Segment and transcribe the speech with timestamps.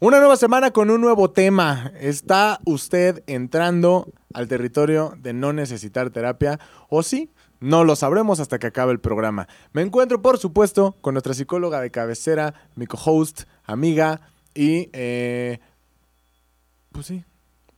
[0.00, 1.92] Una nueva semana con un nuevo tema.
[1.98, 7.30] Está usted entrando al territorio de no necesitar terapia o sí.
[7.60, 9.48] No lo sabremos hasta que acabe el programa.
[9.72, 14.20] Me encuentro, por supuesto, con nuestra psicóloga de cabecera, mi co-host, amiga
[14.54, 14.88] y...
[14.92, 15.58] Eh,
[16.92, 17.24] pues sí.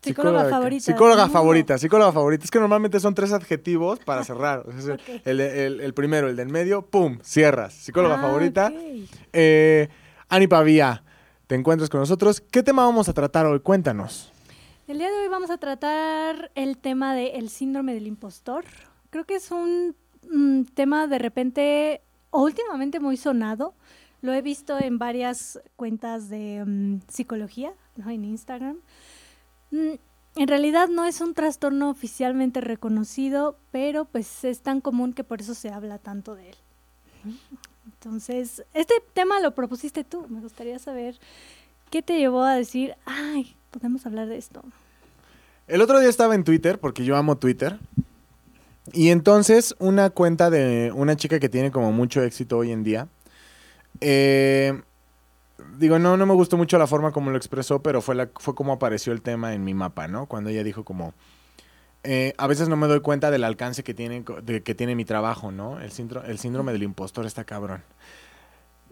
[0.03, 0.85] Psicóloga favorita.
[0.85, 2.45] Psicóloga favorita, psicóloga favorita.
[2.45, 4.65] Es que normalmente son tres adjetivos para cerrar.
[5.25, 7.19] El, el- el primero, el del medio, ¡pum!
[7.23, 7.73] Cierras.
[7.73, 8.67] Psicóloga Ah, favorita.
[8.67, 9.09] ok.
[9.33, 9.89] Eh,
[10.29, 11.03] Ani Pavía,
[11.51, 12.41] te encuentras con nosotros.
[12.41, 13.59] ¿Qué tema vamos a tratar hoy?
[13.59, 14.31] Cuéntanos.
[14.87, 18.65] El día de hoy vamos a tratar el tema del síndrome del impostor.
[19.11, 19.97] Creo que es un
[20.31, 23.75] mm, tema de repente o últimamente muy sonado.
[24.23, 28.09] Lo he visto en varias cuentas de mm, psicología, ¿no?
[28.11, 28.77] en Instagram.
[29.73, 29.95] Mm,
[30.37, 35.41] en realidad no es un trastorno oficialmente reconocido, pero pues es tan común que por
[35.41, 36.57] eso se habla tanto de él.
[38.03, 40.27] Entonces, este tema lo propusiste tú.
[40.31, 41.19] Me gustaría saber
[41.91, 44.63] qué te llevó a decir, ay, podemos hablar de esto.
[45.67, 47.79] El otro día estaba en Twitter, porque yo amo Twitter.
[48.95, 53.07] Y entonces una cuenta de una chica que tiene como mucho éxito hoy en día.
[54.01, 54.81] eh,
[55.77, 58.73] digo, no, no me gustó mucho la forma como lo expresó, pero fue, fue como
[58.73, 60.25] apareció el tema en mi mapa, ¿no?
[60.25, 61.13] Cuando ella dijo como...
[62.05, 65.05] eh, a veces no me doy cuenta del alcance que tiene, de, que tiene mi
[65.05, 65.81] trabajo, ¿no?
[65.81, 67.83] El, síndro- el síndrome del impostor está cabrón.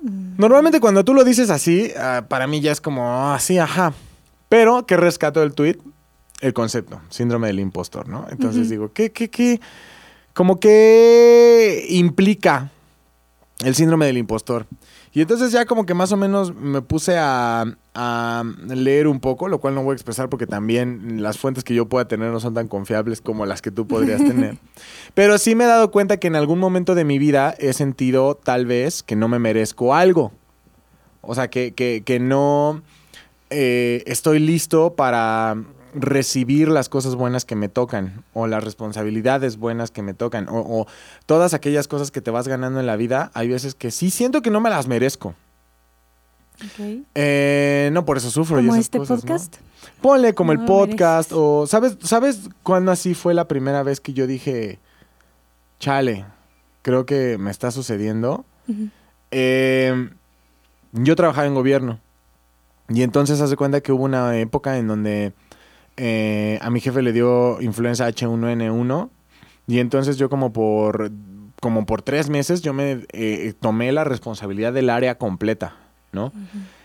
[0.03, 3.93] Mm, Normalmente cuando tú lo dices así, ah, para mí ya es como, así, ajá.
[4.49, 5.77] Pero, ¿qué rescato del tweet?
[6.41, 8.27] El concepto, síndrome del impostor, ¿no?
[8.31, 9.61] Entonces digo, ¿qué, qué, qué?
[10.35, 12.71] Como que implica
[13.65, 14.67] el síndrome del impostor.
[15.13, 17.65] Y entonces ya como que más o menos me puse a,
[17.95, 21.75] a leer un poco, lo cual no voy a expresar porque también las fuentes que
[21.75, 24.59] yo pueda tener no son tan confiables como las que tú podrías tener.
[25.15, 28.35] Pero sí me he dado cuenta que en algún momento de mi vida he sentido
[28.35, 30.33] tal vez que no me merezco algo.
[31.21, 32.83] O sea, que, que, que no
[33.51, 35.57] eh, estoy listo para
[35.95, 40.59] recibir las cosas buenas que me tocan o las responsabilidades buenas que me tocan o,
[40.59, 40.87] o
[41.27, 44.43] todas aquellas cosas que te vas ganando en la vida, hay veces que sí siento
[44.43, 45.35] que no me las merezco.
[47.15, 48.57] Eh, no, por eso sufro.
[48.57, 49.29] Como este cosas, ¿no?
[49.29, 49.57] podcast.
[50.01, 51.39] Ponle como No el podcast mereces.
[51.39, 54.81] o ¿sabes sabes cuándo así fue la primera vez que yo dije,
[55.79, 56.25] "Chale,
[56.83, 58.45] creo que me está sucediendo"?
[59.31, 60.11] Eh,
[60.93, 62.01] yo trabajaba en gobierno
[62.89, 65.33] y entonces hace cuenta que hubo una época en donde
[65.99, 69.11] eh, a mi jefe le dio influenza H1N1
[69.67, 71.11] y entonces yo como por
[71.61, 75.77] como por tres meses yo me eh, tomé la responsabilidad del área completa,
[76.13, 76.33] ¿no?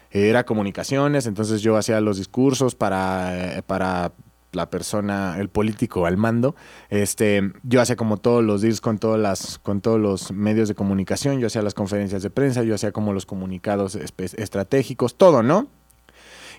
[0.09, 4.13] Era comunicaciones, entonces yo hacía los discursos para, para
[4.51, 6.55] la persona, el político al mando.
[6.89, 10.75] Este, yo hacía como todos los deals con todas las, con todos los medios de
[10.75, 15.67] comunicación, yo hacía las conferencias de prensa, yo hacía como los comunicados estratégicos, todo, ¿no?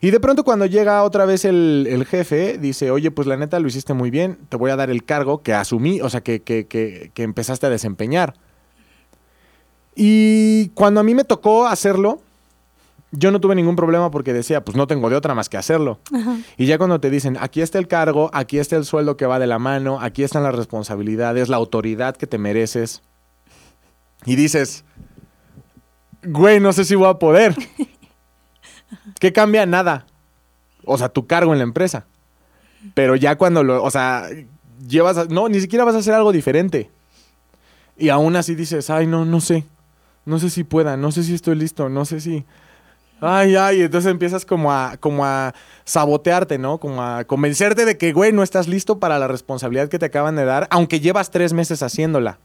[0.01, 3.59] Y de pronto cuando llega otra vez el, el jefe, dice, oye, pues la neta
[3.61, 6.43] lo hiciste muy bien, te voy a dar el cargo que asumí, o sea, que,
[6.43, 8.35] que, que, que empezaste a desempeñar.
[9.95, 12.21] Y cuando a mí me tocó hacerlo,
[13.13, 16.01] yo no tuve ningún problema porque decía, pues no tengo de otra más que hacerlo.
[16.13, 16.37] Ajá.
[16.57, 19.39] Y ya cuando te dicen, aquí está el cargo, aquí está el sueldo que va
[19.39, 23.03] de la mano, aquí están las responsabilidades, la autoridad que te mereces.
[24.27, 24.85] Y dices,
[26.25, 27.55] güey, no sé si voy a poder.
[29.19, 29.67] ¿Qué cambia?
[29.67, 30.07] Nada.
[30.85, 32.07] O sea, tu cargo en la empresa.
[32.95, 34.29] Pero ya cuando lo, o sea,
[34.87, 36.91] llevas, no, ni siquiera vas a hacer algo diferente.
[37.97, 39.65] Y aún así dices, ay, no, no sé.
[40.27, 42.45] No sé si pueda, no sé si estoy listo, no sé si...
[43.21, 46.79] Ay, ay, entonces empiezas como a, como a sabotearte, ¿no?
[46.79, 50.37] Como a convencerte de que, güey, no estás listo para la responsabilidad que te acaban
[50.37, 52.39] de dar, aunque llevas tres meses haciéndola.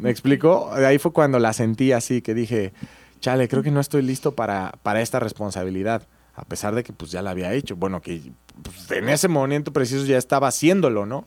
[0.00, 0.70] ¿Me explico?
[0.72, 2.72] Ahí fue cuando la sentí así, que dije,
[3.20, 7.10] chale, creo que no estoy listo para, para esta responsabilidad, a pesar de que pues
[7.10, 7.76] ya la había hecho.
[7.76, 8.20] Bueno, que
[8.62, 11.26] pues, en ese momento preciso ya estaba haciéndolo, ¿no?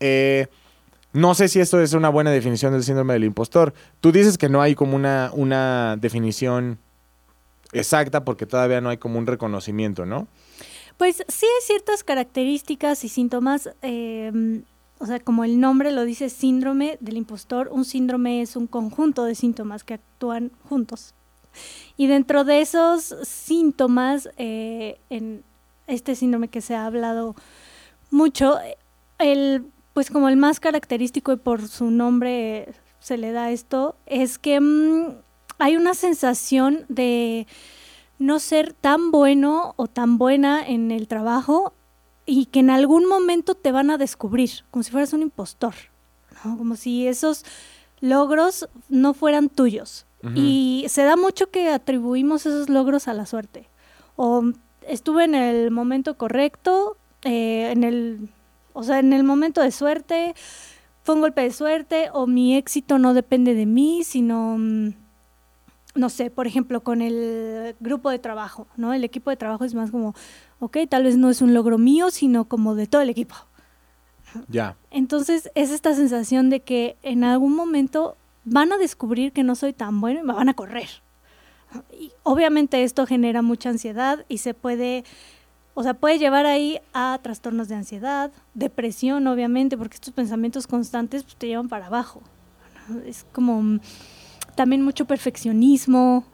[0.00, 0.46] Eh,
[1.12, 3.74] no sé si esto es una buena definición del síndrome del impostor.
[4.00, 6.78] Tú dices que no hay como una, una definición
[7.72, 10.28] exacta porque todavía no hay como un reconocimiento, ¿no?
[10.96, 14.62] Pues sí hay ciertas características y síntomas, eh,
[15.00, 19.24] o sea, como el nombre lo dice, síndrome del impostor, un síndrome es un conjunto
[19.24, 21.14] de síntomas que actúan juntos.
[21.96, 25.42] Y dentro de esos síntomas, eh, en
[25.86, 27.34] este síndrome que se ha hablado
[28.10, 28.58] mucho,
[29.18, 29.64] el,
[29.94, 34.60] pues como el más característico y por su nombre se le da esto, es que
[34.60, 35.14] mm,
[35.58, 37.46] hay una sensación de
[38.18, 41.72] no ser tan bueno o tan buena en el trabajo
[42.30, 45.74] y que en algún momento te van a descubrir, como si fueras un impostor,
[46.44, 46.56] ¿no?
[46.56, 47.44] como si esos
[48.00, 50.06] logros no fueran tuyos.
[50.34, 53.70] Y se da mucho que atribuimos esos logros a la suerte
[54.16, 54.44] o
[54.86, 58.28] estuve en el momento correcto, eh, en el,
[58.74, 60.34] o sea, en el momento de suerte,
[61.02, 64.90] fue un golpe de suerte, o mi éxito no depende de mí, sino, mm,
[65.94, 68.92] no sé, por ejemplo, con el grupo de trabajo, ¿no?
[68.92, 70.14] El equipo de trabajo es más como,
[70.60, 73.34] ok, tal vez no es un logro mío, sino como de todo el equipo.
[74.48, 74.76] Ya.
[74.90, 79.72] Entonces es esta sensación de que en algún momento van a descubrir que no soy
[79.72, 80.88] tan bueno y me van a correr.
[81.92, 85.04] Y obviamente esto genera mucha ansiedad y se puede,
[85.74, 91.22] o sea, puede llevar ahí a trastornos de ansiedad, depresión, obviamente, porque estos pensamientos constantes
[91.24, 92.22] pues, te llevan para abajo.
[93.06, 93.80] Es como
[94.54, 96.24] también mucho perfeccionismo.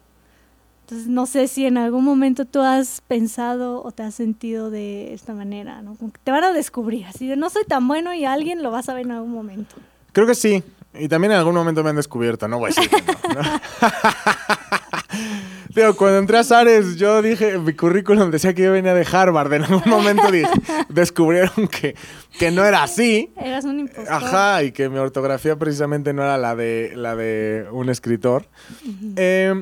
[0.82, 5.12] Entonces, no sé si en algún momento tú has pensado o te has sentido de
[5.14, 5.96] esta manera, ¿no?
[5.96, 8.70] Como que te van a descubrir, así de no soy tan bueno y alguien lo
[8.70, 9.74] va a saber en algún momento.
[10.12, 10.62] Creo que sí.
[10.94, 13.42] Y también en algún momento me han descubierto, no voy a decir que no.
[13.42, 13.42] ¿no?
[15.74, 19.52] Pero cuando entré a Sares, yo dije, mi currículum decía que yo venía de Harvard.
[19.52, 20.48] En algún momento dije,
[20.88, 21.94] descubrieron que,
[22.38, 23.30] que no era así.
[23.36, 24.06] Eras un impostor.
[24.10, 28.46] Ajá, y que mi ortografía precisamente no era la de, la de un escritor.
[29.16, 29.52] Eh,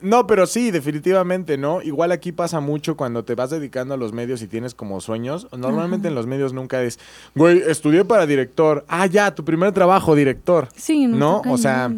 [0.00, 1.80] no, pero sí, definitivamente, ¿no?
[1.80, 5.46] Igual aquí pasa mucho cuando te vas dedicando a los medios y tienes como sueños.
[5.56, 6.98] Normalmente en los medios nunca es,
[7.34, 8.84] güey, estudié para director.
[8.88, 10.68] Ah, ya, tu primer trabajo, director.
[10.74, 11.36] Sí, ¿No?
[11.36, 11.92] está O sea.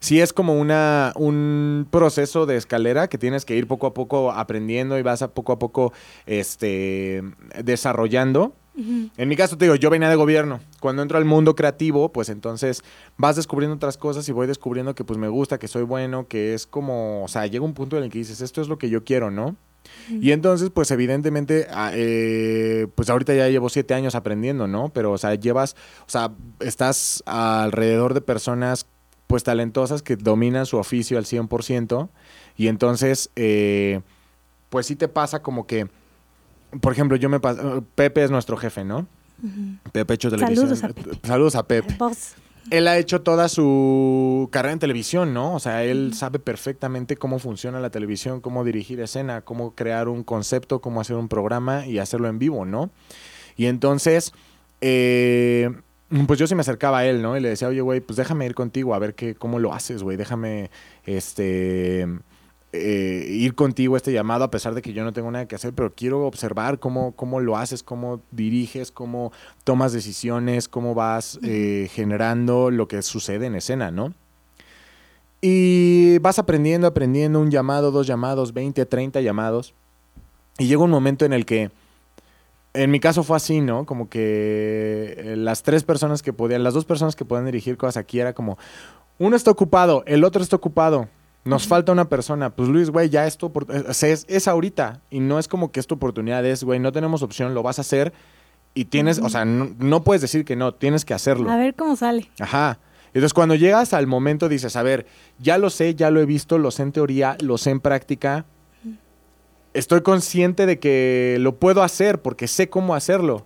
[0.00, 4.32] Sí es como una, un proceso de escalera que tienes que ir poco a poco
[4.32, 5.92] aprendiendo y vas a poco a poco
[6.26, 7.22] este,
[7.62, 8.54] desarrollando.
[9.16, 10.60] En mi caso te digo, yo venía de gobierno.
[10.80, 12.82] Cuando entro al mundo creativo, pues entonces
[13.18, 16.54] vas descubriendo otras cosas y voy descubriendo que pues me gusta, que soy bueno, que
[16.54, 18.88] es como, o sea, llega un punto en el que dices, esto es lo que
[18.88, 19.56] yo quiero, ¿no?
[20.08, 24.90] Y entonces, pues evidentemente, ah, eh, pues ahorita ya llevo siete años aprendiendo, ¿no?
[24.92, 25.76] Pero, o sea, llevas,
[26.06, 28.86] o sea, estás alrededor de personas,
[29.30, 32.08] pues talentosas que dominan su oficio al 100%.
[32.56, 34.00] Y entonces, eh,
[34.70, 35.86] pues sí te pasa como que,
[36.80, 39.06] por ejemplo, yo me paso, Pepe es nuestro jefe, ¿no?
[39.92, 40.76] Pepe hecho televisión.
[40.76, 41.26] Saludos a Pepe.
[41.28, 42.32] Saludos a Pepe Vos.
[42.70, 45.54] él ha hecho toda su carrera en televisión, ¿no?
[45.54, 50.24] O sea, él sabe perfectamente cómo funciona la televisión, cómo dirigir escena, cómo crear un
[50.24, 52.90] concepto, cómo hacer un programa y hacerlo en vivo, ¿no?
[53.56, 54.32] Y entonces,
[54.80, 55.70] eh,
[56.26, 57.36] pues yo sí me acercaba a él, ¿no?
[57.36, 60.02] Y le decía, oye, güey, pues déjame ir contigo a ver qué, cómo lo haces,
[60.02, 60.16] güey.
[60.16, 60.70] Déjame,
[61.04, 62.06] este...
[62.72, 65.56] eh, ir contigo a este llamado a pesar de que yo no tengo nada que
[65.56, 69.32] hacer, pero quiero observar cómo, cómo lo haces, cómo diriges, cómo
[69.64, 74.14] tomas decisiones, cómo vas eh, generando lo que sucede en escena, ¿no?
[75.40, 79.74] Y vas aprendiendo, aprendiendo un llamado, dos llamados, 20, 30 llamados.
[80.58, 81.70] Y llega un momento en el que,
[82.74, 83.84] en mi caso fue así, ¿no?
[83.84, 87.96] Como que eh, las tres personas que podían, las dos personas que podían dirigir cosas
[87.96, 88.58] aquí era como,
[89.18, 91.08] uno está ocupado, el otro está ocupado.
[91.42, 92.50] Nos falta una persona.
[92.50, 93.50] Pues Luis, güey, ya esto
[93.88, 95.00] es, es ahorita.
[95.10, 97.80] Y no es como que esta oportunidad es, güey, no tenemos opción, lo vas a
[97.80, 98.12] hacer.
[98.74, 101.50] Y tienes, o sea, no, no puedes decir que no, tienes que hacerlo.
[101.50, 102.30] A ver cómo sale.
[102.38, 102.78] Ajá.
[103.08, 105.06] Entonces, cuando llegas al momento, dices, a ver,
[105.38, 108.44] ya lo sé, ya lo he visto, lo sé en teoría, lo sé en práctica.
[109.72, 113.44] Estoy consciente de que lo puedo hacer porque sé cómo hacerlo.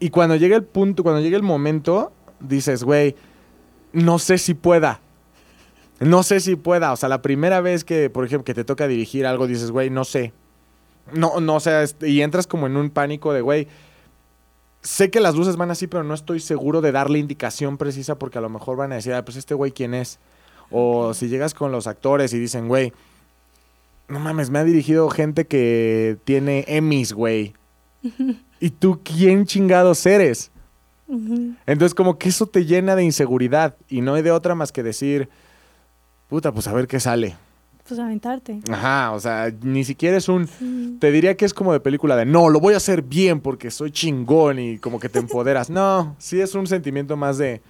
[0.00, 3.14] Y cuando llega el punto, cuando llega el momento, dices, güey,
[3.92, 5.00] no sé si pueda.
[6.00, 6.92] No sé si pueda.
[6.92, 9.90] O sea, la primera vez que, por ejemplo, que te toca dirigir algo, dices, güey,
[9.90, 10.32] no sé.
[11.12, 13.66] No, no, o sea, este, y entras como en un pánico de, güey,
[14.82, 18.38] sé que las luces van así, pero no estoy seguro de darle indicación precisa porque
[18.38, 20.18] a lo mejor van a decir, ah, pues este güey, ¿quién es?
[20.70, 22.92] O si llegas con los actores y dicen, güey,
[24.08, 27.54] no mames, me ha dirigido gente que tiene Emmys, güey.
[28.60, 30.50] ¿Y tú quién chingados eres?
[31.66, 34.82] Entonces como que eso te llena de inseguridad y no hay de otra más que
[34.82, 35.28] decir,
[36.28, 37.36] puta, pues a ver qué sale.
[37.86, 38.60] Pues aventarte.
[38.70, 40.46] Ajá, o sea, ni siquiera es un...
[40.46, 40.98] Sí.
[41.00, 43.70] Te diría que es como de película de, no, lo voy a hacer bien porque
[43.70, 45.70] soy chingón y como que te empoderas.
[45.70, 47.62] No, sí es un sentimiento más de,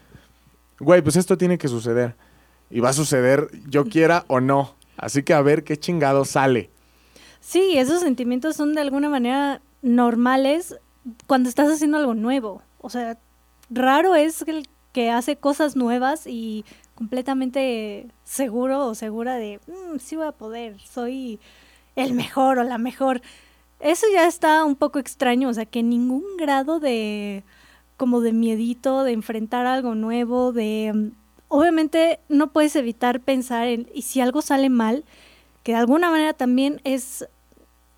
[0.80, 2.16] güey, pues esto tiene que suceder.
[2.70, 4.74] Y va a suceder, yo quiera o no.
[4.98, 6.70] Así que a ver qué chingado sale.
[7.40, 10.76] Sí, esos sentimientos son de alguna manera normales
[11.26, 12.62] cuando estás haciendo algo nuevo.
[12.80, 13.18] O sea,
[13.70, 16.64] raro es el que hace cosas nuevas y
[16.94, 21.38] completamente seguro o segura de, "Mm, sí voy a poder, soy
[21.96, 23.22] el mejor o la mejor.
[23.80, 27.44] Eso ya está un poco extraño, o sea, que ningún grado de
[27.96, 31.10] como de miedito, de enfrentar algo nuevo, de mm,
[31.48, 35.04] obviamente no puedes evitar pensar en y si algo sale mal,
[35.62, 37.28] que de alguna manera también es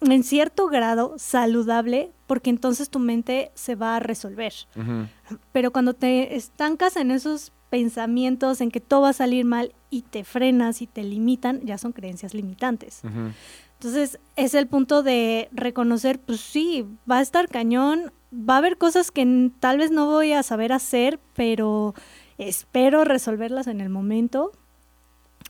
[0.01, 4.53] en cierto grado saludable, porque entonces tu mente se va a resolver.
[5.53, 10.03] Pero cuando te estancas en esos pensamientos en que todo va a salir mal y
[10.03, 13.03] te frenas y te limitan, ya son creencias limitantes.
[13.75, 18.77] Entonces, es el punto de reconocer, pues sí, va a estar cañón, va a haber
[18.77, 21.95] cosas que tal vez no voy a saber hacer, pero
[22.49, 24.53] espero resolverlas en el momento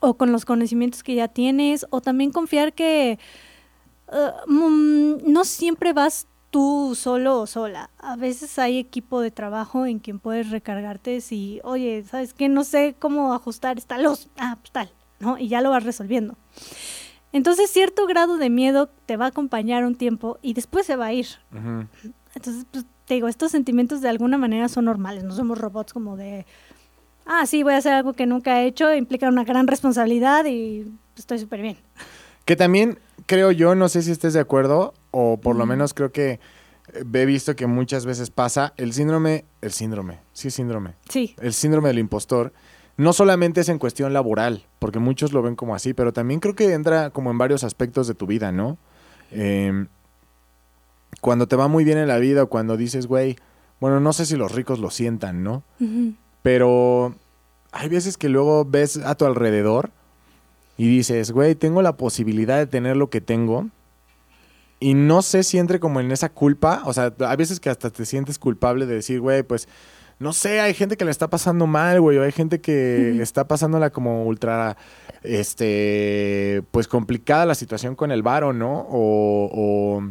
[0.01, 3.19] o con los conocimientos que ya tienes, o también confiar que
[4.09, 7.91] uh, no siempre vas tú solo o sola.
[7.99, 12.49] A veces hay equipo de trabajo en quien puedes recargarte si, oye, ¿sabes qué?
[12.49, 14.29] No sé cómo ajustar esta luz.
[14.39, 15.39] Ah, pues tal, ¿no?
[15.39, 16.37] Y ya lo vas resolviendo.
[17.33, 21.07] Entonces, cierto grado de miedo te va a acompañar un tiempo y después se va
[21.07, 21.27] a ir.
[22.35, 25.23] Entonces, pues, te digo, estos sentimientos de alguna manera son normales.
[25.23, 26.47] No somos robots como de,
[27.31, 30.87] ah, sí, voy a hacer algo que nunca he hecho, implica una gran responsabilidad y
[31.17, 31.77] estoy súper bien.
[32.45, 36.11] Que también creo yo, no sé si estés de acuerdo, o por lo menos creo
[36.11, 36.41] que
[36.93, 40.95] eh, he visto que muchas veces pasa el síndrome, el síndrome, sí, síndrome.
[41.09, 41.37] Sí.
[41.41, 42.53] El síndrome del impostor.
[42.97, 46.57] No solamente es en cuestión laboral, porque muchos lo ven como así, pero también creo
[46.57, 48.77] que entra como en varios aspectos de tu vida, ¿no?
[49.31, 49.87] Em,
[51.21, 53.37] cuando te va muy bien en la vida o cuando dices, güey,
[53.79, 55.63] bueno, no sé si los ricos lo sientan, ¿no?
[56.43, 57.15] Pero
[57.73, 59.91] hay veces que luego ves a tu alrededor
[60.77, 63.69] y dices, güey, tengo la posibilidad de tener lo que tengo.
[64.81, 66.83] Y no sé si entre como en esa culpa.
[66.87, 69.69] O sea, hay veces que hasta te sientes culpable de decir, güey, pues,
[70.19, 73.47] no sé, hay gente que le está pasando mal, güey, o hay gente que está
[73.47, 74.77] pasándola como ultra,
[75.23, 78.87] este, pues complicada la situación con el varo, ¿no?
[78.91, 80.03] O, o,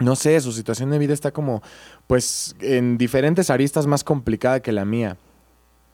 [0.00, 1.62] no sé, su situación de vida está como,
[2.08, 5.16] pues, en diferentes aristas más complicada que la mía.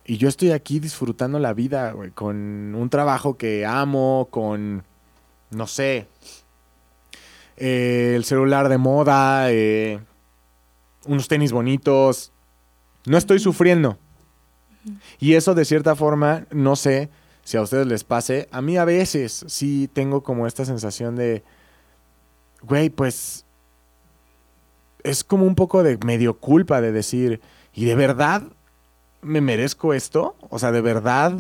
[0.05, 4.83] Y yo estoy aquí disfrutando la vida, güey, con un trabajo que amo, con,
[5.51, 6.09] no sé,
[7.57, 10.01] eh, el celular de moda, eh,
[11.07, 12.33] unos tenis bonitos.
[13.07, 13.99] No estoy sufriendo.
[15.21, 17.09] Y eso de cierta forma, no sé
[17.45, 18.49] si a ustedes les pase.
[18.51, 21.45] A mí a veces sí tengo como esta sensación de,
[22.63, 23.45] güey, pues
[25.05, 27.41] es como un poco de medio culpa de decir,
[27.73, 28.45] ¿y de verdad
[29.23, 30.37] me merezco esto?
[30.51, 31.33] O sea, de verdad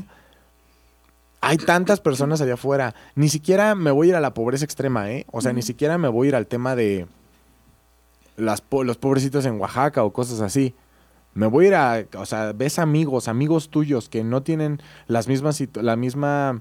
[1.40, 2.94] hay tantas personas allá afuera.
[3.16, 5.26] Ni siquiera me voy a ir a la pobreza extrema, ¿eh?
[5.32, 7.06] O sea, ni siquiera me voy a ir al tema de
[8.36, 10.74] las los pobrecitos en Oaxaca o cosas así.
[11.34, 15.26] Me voy a ir a, o sea, ves amigos, amigos tuyos que no tienen las
[15.26, 16.60] mismas, la misma,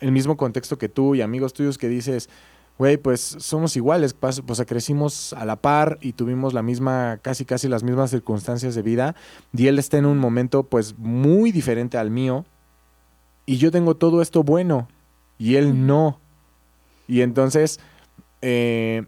[0.00, 2.28] el mismo contexto que tú y amigos tuyos que dices,
[2.78, 7.68] güey, pues somos iguales, pues crecimos a la par y tuvimos la misma, casi casi
[7.68, 9.16] las mismas circunstancias de vida,
[9.52, 12.44] y él está en un momento pues muy diferente al mío,
[13.46, 14.88] y yo tengo todo esto bueno,
[15.38, 16.20] y él no.
[17.08, 17.80] Y entonces,
[18.42, 19.06] eh,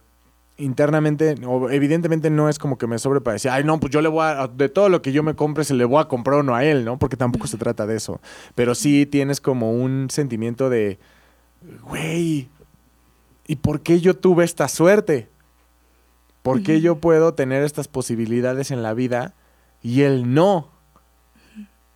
[0.56, 1.34] internamente,
[1.70, 4.24] evidentemente no es como que me sobre para decir, ay, no, pues yo le voy
[4.24, 6.64] a, de todo lo que yo me compre, se le voy a comprar uno a
[6.64, 6.98] él, ¿no?
[6.98, 8.20] Porque tampoco se trata de eso.
[8.54, 10.98] Pero sí tienes como un sentimiento de,
[11.82, 12.48] güey,
[13.50, 15.28] ¿Y por qué yo tuve esta suerte?
[16.44, 19.34] ¿Por qué yo puedo tener estas posibilidades en la vida
[19.82, 20.68] y él no?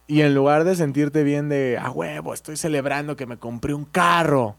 [0.08, 3.84] Y en lugar de sentirte bien de, a huevo, estoy celebrando que me compré un
[3.84, 4.56] carro,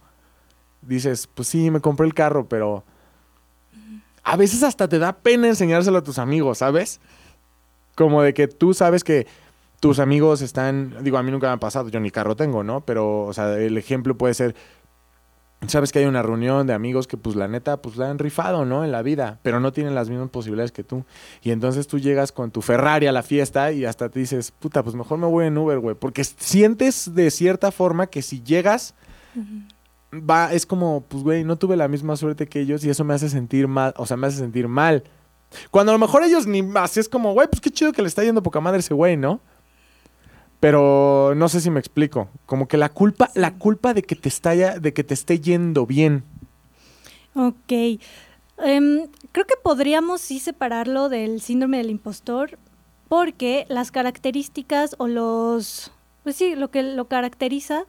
[0.83, 2.85] dices, pues sí, me compré el carro, pero
[4.23, 7.01] a veces hasta te da pena enseñárselo a tus amigos, ¿sabes?
[7.95, 9.27] Como de que tú sabes que
[9.81, 12.85] tus amigos están, digo, a mí nunca me ha pasado, yo ni carro tengo, ¿no?
[12.85, 14.55] Pero, o sea, el ejemplo puede ser,
[15.67, 18.65] sabes que hay una reunión de amigos que pues la neta pues la han rifado,
[18.65, 18.83] ¿no?
[18.83, 21.05] En la vida, pero no tienen las mismas posibilidades que tú.
[21.41, 24.83] Y entonces tú llegas con tu Ferrari a la fiesta y hasta te dices, puta,
[24.83, 28.93] pues mejor me voy en Uber, güey, porque sientes de cierta forma que si llegas
[30.13, 33.13] va es como, pues güey, no tuve la misma suerte que ellos y eso me
[33.13, 35.03] hace sentir mal, o sea, me hace sentir mal.
[35.71, 38.07] Cuando a lo mejor ellos ni más, es como, güey, pues qué chido que le
[38.07, 39.39] está yendo poca madre ese güey, ¿no?
[40.65, 42.27] Pero no sé si me explico.
[42.47, 45.85] Como que la culpa, la culpa de que te está de que te esté yendo
[45.85, 46.23] bien.
[47.35, 47.71] Ok.
[48.57, 52.57] Em, creo que podríamos sí separarlo del síndrome del impostor,
[53.07, 55.91] porque las características o los.
[56.23, 57.83] Pues sí, lo que lo caracteriza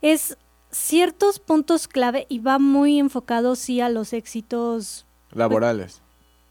[0.00, 0.38] es
[0.70, 6.00] ciertos puntos clave y va muy enfocado sí a los éxitos laborales.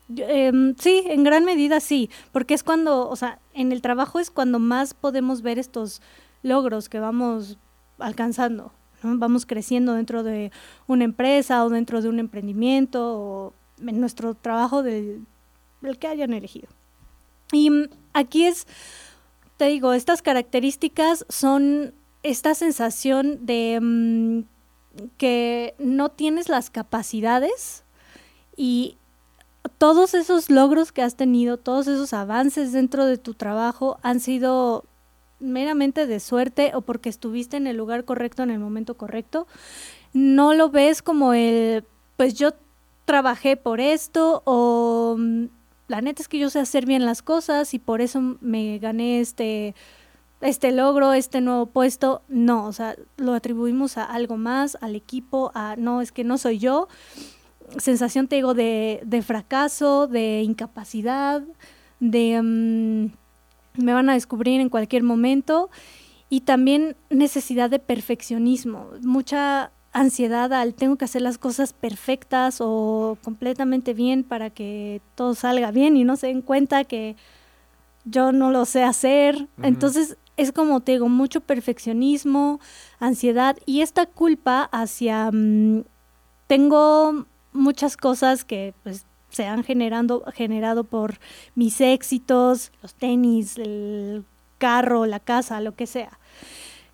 [0.10, 4.30] Em, sí, en gran medida sí, porque es cuando, o sea, en el trabajo es
[4.32, 6.02] cuando más podemos ver estos
[6.42, 7.58] logros que vamos
[8.00, 10.52] alcanzando, vamos creciendo dentro de
[10.88, 15.26] una empresa o dentro de un emprendimiento o en nuestro trabajo del,
[16.00, 16.68] que hayan elegido.
[17.52, 18.68] Y mm, aquí es,
[19.58, 21.94] te digo, estas características son
[22.24, 24.44] esta sensación de mm,
[25.18, 27.84] que no tienes las capacidades
[28.56, 28.98] y
[29.78, 34.86] todos esos logros que has tenido, todos esos avances dentro de tu trabajo han sido
[35.40, 39.48] meramente de suerte o porque estuviste en el lugar correcto en el momento correcto.
[40.14, 41.84] No lo ves como el,
[42.18, 42.52] pues yo
[43.06, 45.46] trabajé por esto o mm,
[45.88, 49.20] la neta es que yo sé hacer bien las cosas y por eso me gané
[49.20, 49.76] este
[50.44, 55.52] este logro, este nuevo puesto, no, o sea, lo atribuimos a algo más, al equipo,
[55.56, 56.90] a no, es que no soy yo.
[57.78, 61.44] Sensación, te digo, de, de fracaso, de incapacidad,
[62.00, 63.12] de mm,
[63.82, 65.70] me van a descubrir en cualquier momento
[66.30, 73.18] y también necesidad de perfeccionismo, mucha ansiedad al tengo que hacer las cosas perfectas o
[73.24, 77.16] completamente bien para que todo salga bien y no se den cuenta que
[78.04, 79.48] yo no lo sé hacer.
[79.62, 82.60] Entonces es como te digo, mucho perfeccionismo,
[83.00, 85.84] ansiedad y esta culpa hacia mm,
[86.48, 91.20] tengo muchas cosas que pues se han generando, generado por
[91.56, 94.26] mis éxitos, los tenis, el
[94.60, 96.20] carro, la casa, lo que sea.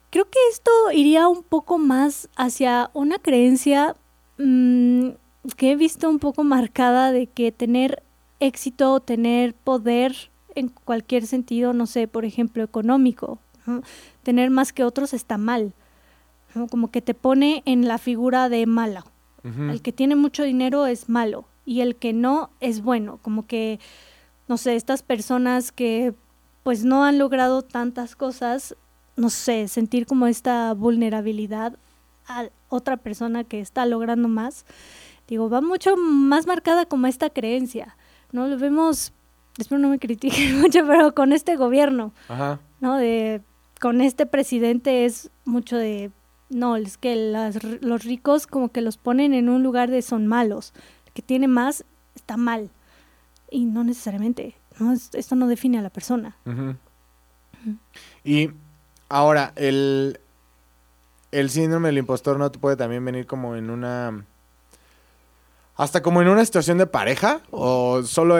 [0.09, 3.95] Creo que esto iría un poco más hacia una creencia
[4.37, 5.09] mm,
[5.57, 8.03] que he visto un poco marcada de que tener
[8.39, 13.39] éxito, tener poder en cualquier sentido, no sé, por ejemplo, económico,
[14.23, 15.73] tener más que otros está mal,
[16.69, 18.65] como que te pone en la figura de
[19.43, 23.79] El que tiene mucho dinero es malo y el que no es bueno, como que,
[24.47, 26.13] no sé, estas personas que
[26.63, 28.75] pues no han logrado tantas cosas,
[29.15, 31.77] no sé, sentir como esta vulnerabilidad
[32.27, 34.65] a otra persona que está logrando más,
[35.27, 37.95] digo, va mucho más marcada como esta creencia,
[38.31, 38.47] ¿no?
[38.47, 39.13] Lo vemos
[39.57, 42.13] espero no me critiquen mucho, pero con este gobierno,
[42.79, 42.97] ¿no?
[42.97, 43.41] De,
[43.79, 46.11] con este presidente es mucho de,
[46.49, 47.15] no, es que
[47.81, 50.73] los ricos como que los ponen en un lugar de son malos,
[51.07, 52.69] el que tiene más está mal,
[53.51, 54.93] y no necesariamente, ¿no?
[54.93, 56.35] Esto no define a la persona.
[58.23, 58.51] Y
[59.09, 60.19] ahora, el,
[61.31, 64.25] el síndrome del impostor no te puede también venir como en una
[65.75, 68.35] hasta como en una situación de pareja o solo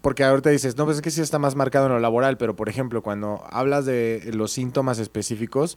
[0.00, 2.56] porque ahorita dices, no, pues es que sí está más marcado en lo laboral, pero
[2.56, 5.76] por ejemplo, cuando hablas de los síntomas específicos,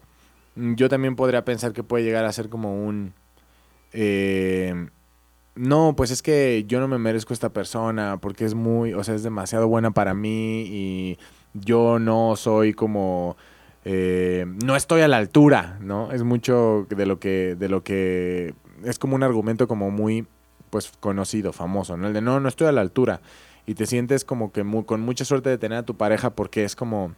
[0.55, 3.13] yo también podría pensar que puede llegar a ser como un...
[3.93, 4.87] Eh,
[5.55, 9.15] no, pues es que yo no me merezco esta persona porque es muy, o sea,
[9.15, 11.17] es demasiado buena para mí y
[11.53, 13.37] yo no soy como...
[13.83, 16.11] Eh, no estoy a la altura, ¿no?
[16.11, 20.27] Es mucho de lo que, de lo que, es como un argumento como muy
[20.69, 22.07] pues conocido, famoso, ¿no?
[22.07, 23.21] El de no, no estoy a la altura.
[23.65, 26.75] Y te sientes como que con mucha suerte de tener a tu pareja porque es
[26.75, 27.13] como...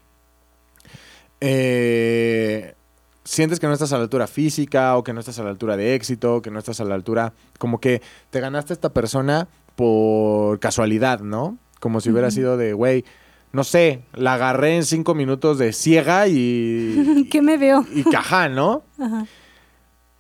[1.40, 2.76] Eh,
[3.24, 5.78] sientes que no estás a la altura física o que no estás a la altura
[5.78, 9.48] de éxito, que no estás a la altura, como que te ganaste a esta persona
[9.76, 11.58] por casualidad, ¿no?
[11.80, 13.04] Como si hubiera sido de, güey,
[13.52, 17.28] no sé, la agarré en cinco minutos de ciega y...
[17.32, 17.86] ¿Qué me veo?
[17.94, 18.84] Y caja, ¿no?
[19.00, 19.26] Ajá.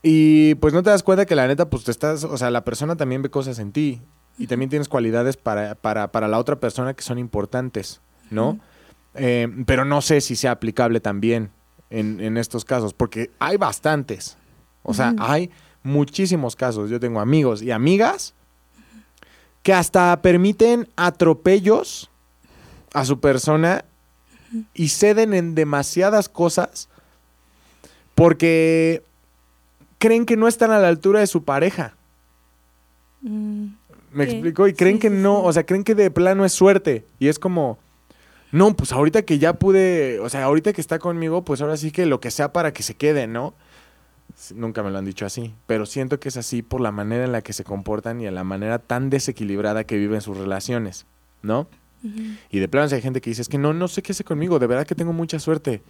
[0.01, 2.65] Y pues no te das cuenta que la neta, pues te estás, o sea, la
[2.65, 4.01] persona también ve cosas en ti
[4.37, 8.59] y también tienes cualidades para, para, para la otra persona que son importantes, ¿no?
[9.15, 11.51] Eh, pero no sé si sea aplicable también
[11.93, 14.35] en, en estos casos, porque hay bastantes.
[14.81, 15.49] O sea, hay
[15.83, 16.89] muchísimos casos.
[16.89, 18.33] Yo tengo amigos y amigas
[19.61, 22.09] que hasta permiten atropellos
[22.93, 23.85] a su persona
[24.73, 26.89] y ceden en demasiadas cosas
[28.15, 29.03] porque
[29.99, 31.95] creen que no están a la altura de su pareja.
[33.21, 33.67] Mm,
[34.11, 34.67] ¿Me explico?
[34.67, 37.05] Y creen que no, o sea, creen que de plano es suerte.
[37.19, 37.79] Y es como,
[38.53, 41.89] no, pues ahorita que ya pude, o sea, ahorita que está conmigo, pues ahora sí
[41.89, 43.55] que lo que sea para que se quede, ¿no?
[44.53, 47.31] Nunca me lo han dicho así, pero siento que es así por la manera en
[47.31, 51.07] la que se comportan y en la manera tan desequilibrada que viven sus relaciones,
[51.41, 51.67] ¿no?
[52.51, 54.23] Y de plano si hay gente que dice, es que no, no sé qué hace
[54.23, 55.81] conmigo, de verdad que tengo mucha suerte.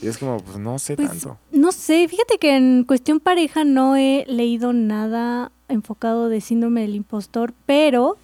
[0.00, 1.38] Y es como, pues no sé pues, tanto.
[1.52, 6.94] No sé, fíjate que en cuestión pareja no he leído nada enfocado de síndrome del
[6.94, 8.16] impostor, pero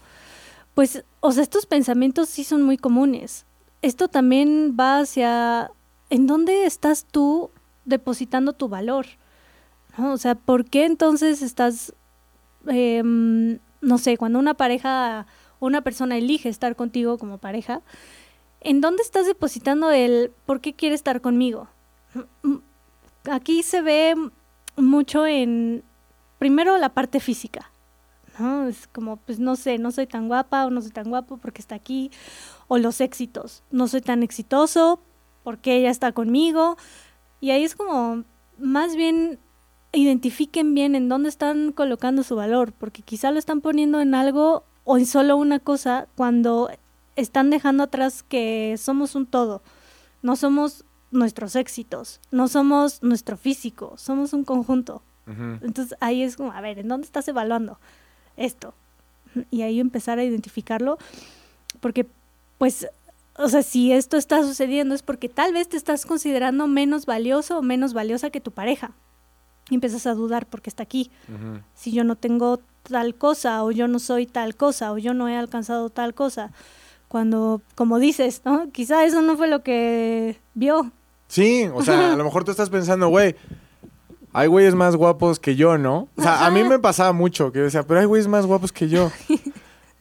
[0.75, 3.45] pues, o sea, estos pensamientos sí son muy comunes.
[3.83, 5.71] Esto también va hacia
[6.11, 7.51] en dónde estás tú
[7.85, 9.07] depositando tu valor.
[9.99, 11.95] O sea, ¿por qué entonces estás,
[12.67, 15.27] em, no sé, cuando una pareja,
[15.61, 17.83] una persona elige estar contigo como pareja,
[18.61, 21.69] ¿en dónde estás depositando el por qué quiere estar conmigo?
[23.31, 24.15] Aquí se ve
[24.77, 25.83] mucho en,
[26.39, 27.71] primero, la parte física.
[28.41, 28.67] ¿No?
[28.67, 31.61] Es como, pues no sé, no soy tan guapa o no soy tan guapo porque
[31.61, 32.11] está aquí.
[32.69, 33.63] O los éxitos.
[33.71, 35.01] No soy tan exitoso
[35.43, 36.77] porque ella está conmigo.
[37.41, 38.25] Y ahí es como,
[38.59, 39.39] más bien
[39.93, 44.65] identifiquen bien en dónde están colocando su valor, porque quizá lo están poniendo en algo
[44.85, 46.71] o en solo una cosa cuando
[47.17, 49.63] están dejando atrás que somos un todo.
[50.23, 55.03] No somos nuestros éxitos, no somos nuestro físico, somos un conjunto.
[55.63, 57.79] Entonces ahí es como, a ver, ¿en dónde estás evaluando
[58.41, 58.75] esto?
[59.51, 60.99] Y ahí empezar a identificarlo,
[61.81, 62.07] porque
[62.59, 62.89] pues,
[63.37, 67.59] o sea, si esto está sucediendo es porque tal vez te estás considerando menos valioso
[67.59, 68.93] o menos valiosa que tu pareja.
[69.71, 71.11] Y empiezas a dudar porque está aquí.
[71.75, 75.29] Si yo no tengo tal cosa o yo no soy tal cosa o yo no
[75.29, 76.51] he alcanzado tal cosa.
[77.09, 78.71] Cuando, como dices, ¿no?
[78.73, 80.93] Quizá eso no fue lo que vio.
[81.29, 83.37] Sí, o sea, a lo mejor tú estás pensando, güey,
[84.33, 86.09] hay güeyes más guapos que yo, ¿no?
[86.17, 88.73] O sea, a mí me pasaba mucho que yo decía, pero hay güeyes más guapos
[88.73, 89.11] que yo.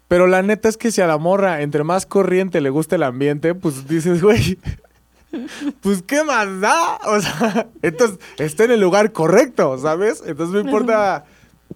[0.10, 3.04] Pero la neta es que si a la morra, entre más corriente le gusta el
[3.04, 4.58] ambiente, pues dices, güey,
[5.82, 6.98] pues qué más da.
[7.06, 10.24] O sea, entonces está en el lugar correcto, ¿sabes?
[10.26, 11.26] Entonces no importa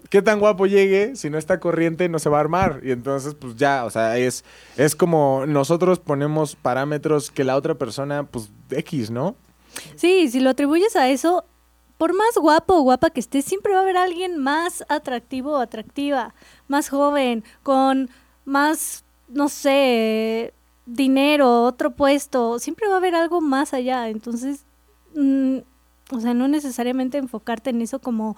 [0.09, 2.81] qué tan guapo llegue, si no está corriente no se va a armar.
[2.83, 4.43] Y entonces, pues ya, o sea, es,
[4.77, 9.35] es como nosotros ponemos parámetros que la otra persona, pues X, ¿no?
[9.95, 11.45] Sí, si lo atribuyes a eso,
[11.97, 15.57] por más guapo o guapa que estés, siempre va a haber alguien más atractivo o
[15.57, 16.33] atractiva,
[16.67, 18.09] más joven, con
[18.45, 20.53] más, no sé,
[20.85, 22.59] dinero, otro puesto.
[22.59, 24.09] Siempre va a haber algo más allá.
[24.09, 24.65] Entonces,
[25.15, 25.59] mm,
[26.11, 28.35] o sea, no necesariamente enfocarte en eso como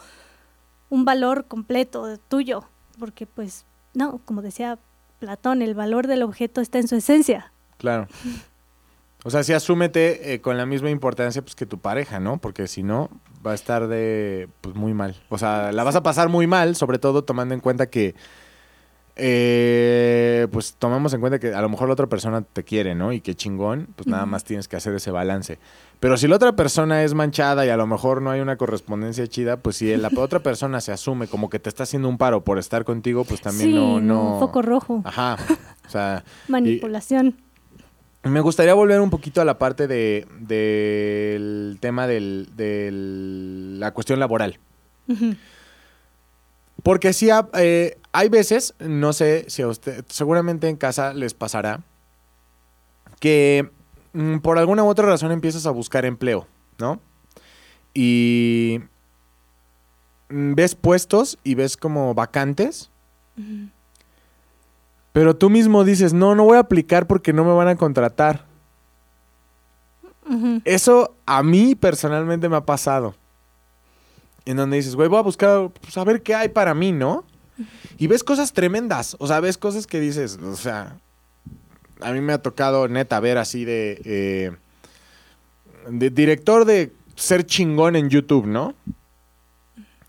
[0.89, 2.65] un valor completo tuyo,
[2.99, 4.79] porque pues, no, como decía
[5.19, 7.51] Platón, el valor del objeto está en su esencia.
[7.77, 8.07] Claro.
[9.27, 12.37] O sea, sí asúmete eh, con la misma importancia pues, que tu pareja, ¿no?
[12.37, 13.09] Porque si no,
[13.45, 15.15] va a estar de pues muy mal.
[15.29, 18.13] O sea, la vas a pasar muy mal, sobre todo tomando en cuenta que
[19.15, 23.13] eh, pues tomamos en cuenta que a lo mejor la otra persona te quiere, ¿no?
[23.13, 25.57] Y que chingón, pues nada más tienes que hacer ese balance.
[25.99, 29.25] Pero si la otra persona es manchada y a lo mejor no hay una correspondencia
[29.25, 32.43] chida, pues si la otra persona se asume como que te está haciendo un paro
[32.43, 34.37] por estar contigo, pues también sí, no, no.
[34.39, 35.37] foco rojo, Ajá.
[35.87, 37.37] O sea, manipulación.
[38.29, 42.89] Me gustaría volver un poquito a la parte de, del tema del, de
[43.79, 44.59] la cuestión laboral.
[46.81, 51.83] Porque sí, eh, hay veces, no sé si a usted, seguramente en casa les pasará,
[53.19, 53.69] que
[54.13, 56.47] mm, por alguna u otra razón empiezas a buscar empleo,
[56.79, 56.99] ¿no?
[57.93, 58.81] Y
[60.29, 62.89] mm, ves puestos y ves como vacantes.
[65.15, 68.43] Pero tú mismo dices, no, no voy a aplicar porque no me van a contratar.
[70.65, 73.15] Eso a mí personalmente me ha pasado.
[74.43, 77.23] En donde dices, güey, voy a buscar, pues, a ver qué hay para mí, ¿no?
[77.97, 79.15] Y ves cosas tremendas.
[79.17, 80.97] O sea, ves cosas que dices, o sea,
[82.01, 84.51] a mí me ha tocado neta ver así de, eh,
[85.87, 88.75] de director de ser chingón en YouTube, ¿no?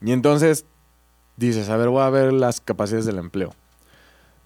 [0.01, 0.67] Y entonces
[1.37, 3.55] dices, a ver, voy a ver las capacidades del empleo.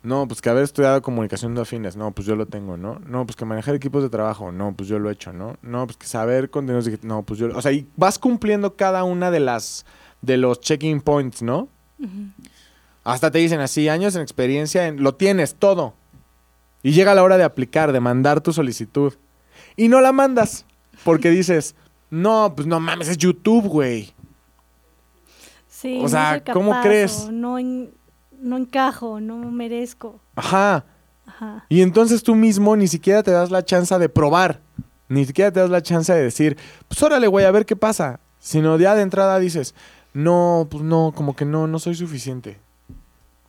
[0.02, 2.98] No, pues que haber estudiado comunicación de afines, no, pues yo lo tengo, ¿no?
[3.06, 5.56] No, pues que manejar equipos de trabajo, no, pues yo lo he hecho, ¿no?
[5.60, 8.76] No, pues que saber contenidos digitales, no, pues yo, lo- o sea, y vas cumpliendo
[8.76, 9.84] cada una de las,
[10.22, 11.68] de los checking points, ¿no?
[13.04, 15.92] Hasta te dicen así, años en experiencia, en- lo tienes todo.
[16.82, 19.12] Y llega la hora de aplicar, de mandar tu solicitud.
[19.76, 20.64] Y no la mandas,
[21.04, 21.74] porque dices,
[22.08, 24.14] no, pues no mames, es YouTube, güey.
[25.68, 27.28] Sí, O no sea, ¿cómo crees?
[27.30, 27.90] No, en-
[28.40, 30.20] no encajo, no merezco.
[30.36, 30.84] Ajá.
[31.26, 31.64] Ajá.
[31.68, 34.60] Y entonces tú mismo ni siquiera te das la chance de probar.
[35.08, 36.56] Ni siquiera te das la chance de decir,
[36.88, 38.20] pues órale, güey, a ver qué pasa.
[38.38, 39.74] Sino ya de entrada dices,
[40.14, 42.58] no, pues no, como que no, no soy suficiente.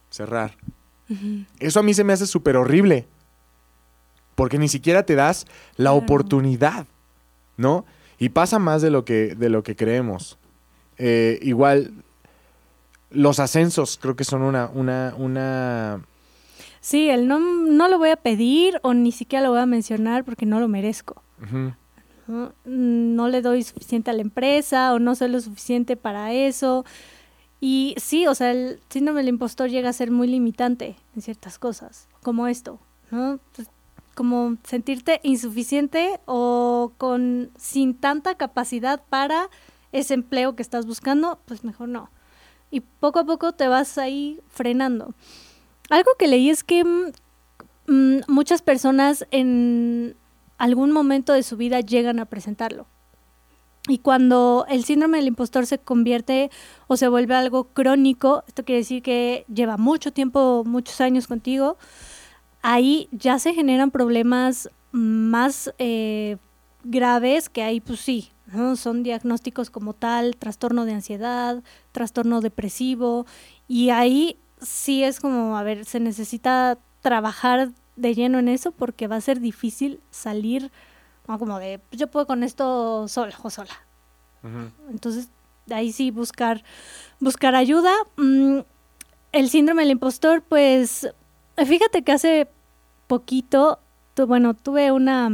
[0.10, 0.56] Cerrar.
[1.60, 3.08] Eso a mí se me hace súper horrible.
[4.36, 5.96] Porque ni siquiera te das la Claro.
[5.98, 6.86] oportunidad,
[7.58, 7.86] ¿no?
[8.18, 10.38] Y pasa más de lo que, de lo que creemos.
[10.98, 12.04] Eh, igual,
[13.12, 16.02] los ascensos creo que son una, una, una...
[16.80, 20.24] Sí, el no, no lo voy a pedir o ni siquiera lo voy a mencionar
[20.24, 21.22] porque no lo merezco.
[22.28, 22.54] ¿no?
[22.66, 26.86] No le doy suficiente a la empresa o no soy lo suficiente para eso.
[27.60, 31.60] Y sí, o sea, el síndrome del impostor llega a ser muy limitante en ciertas
[31.60, 32.80] cosas, como esto,
[33.12, 33.40] ¿no?
[33.56, 33.68] Pues,
[34.16, 39.50] como sentirte insuficiente o con sin tanta capacidad para
[39.92, 42.10] ese empleo que estás buscando, pues mejor no.
[42.72, 45.14] Y poco a poco te vas ahí frenando.
[45.90, 47.12] Algo que leí es que mm,
[47.88, 50.16] mm, muchas personas en
[50.58, 52.88] algún momento de su vida llegan a presentarlo.
[53.88, 56.52] Y cuando el síndrome del impostor se convierte
[56.88, 61.78] o se vuelve algo crónico, esto quiere decir que lleva mucho tiempo, muchos años contigo,
[62.62, 66.38] ahí ya se generan problemas más eh,
[66.84, 68.76] graves que ahí pues sí, ¿no?
[68.76, 73.26] son diagnósticos como tal, trastorno de ansiedad, trastorno depresivo,
[73.68, 79.08] y ahí sí es como, a ver, se necesita trabajar de lleno en eso porque
[79.08, 80.72] va a ser difícil salir
[81.28, 81.40] ¿no?
[81.40, 83.74] Como de, pues yo puedo con esto sola o sola.
[84.90, 85.30] Entonces,
[85.70, 86.64] ahí sí buscar,
[87.20, 87.92] buscar ayuda.
[88.18, 88.60] Mm,
[89.32, 91.08] el síndrome del impostor, pues,
[91.56, 92.48] fíjate que hace
[93.08, 93.80] poquito,
[94.28, 95.30] bueno, tuve una,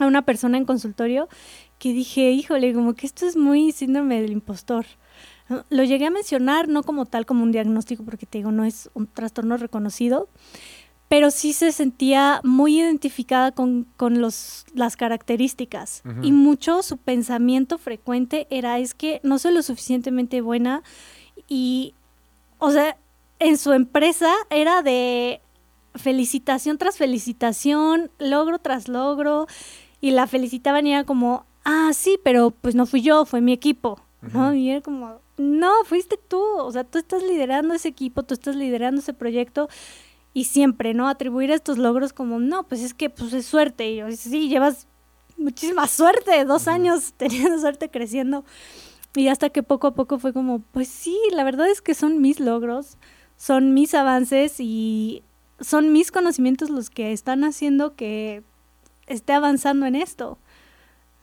[0.00, 1.28] una persona en consultorio
[1.78, 4.86] que dije, híjole, como que esto es muy síndrome del impostor.
[5.70, 8.90] Lo llegué a mencionar, no como tal, como un diagnóstico, porque te digo, no es
[8.94, 10.28] un trastorno reconocido,
[11.08, 16.02] pero sí se sentía muy identificada con, los, las características.
[16.22, 20.82] Y mucho su pensamiento frecuente era, es que no soy lo suficientemente buena
[21.48, 21.94] y,
[22.58, 22.98] o sea,
[23.38, 25.40] en su empresa era de
[25.94, 29.46] felicitación tras felicitación, logro tras logro,
[30.00, 33.52] y la felicitaban y era como, ah, sí, pero pues no fui yo, fue mi
[33.52, 34.00] equipo,
[34.32, 34.54] ¿no?
[34.54, 38.56] Y era como, no, fuiste tú, o sea, tú estás liderando ese equipo, tú estás
[38.56, 39.68] liderando ese proyecto
[40.32, 41.08] y siempre, ¿no?
[41.08, 43.90] Atribuir estos logros como, no, pues es que pues es suerte.
[43.90, 44.86] Y yo, sí, llevas
[45.36, 48.44] muchísima suerte, dos años teniendo suerte creciendo.
[49.14, 52.22] Y hasta que poco a poco fue como, pues sí, la verdad es que son
[52.22, 52.96] mis logros,
[53.36, 55.22] son mis avances y
[55.60, 58.42] son mis conocimientos los que están haciendo que
[59.06, 60.38] esté avanzando en esto.